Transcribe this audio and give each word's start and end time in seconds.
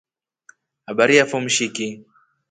Habari 0.87 1.13
yafo 1.19 1.37
mshiki. 1.45 1.87